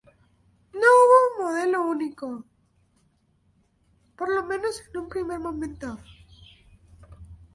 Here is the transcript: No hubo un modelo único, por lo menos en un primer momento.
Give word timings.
No 0.73 0.79
hubo 0.79 1.15
un 1.29 1.45
modelo 1.51 1.85
único, 1.87 2.43
por 4.17 4.33
lo 4.33 4.43
menos 4.47 4.81
en 4.89 4.97
un 5.01 5.07
primer 5.09 5.39
momento. 5.39 5.99